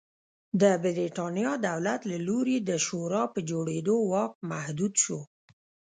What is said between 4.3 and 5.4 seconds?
محدود شو.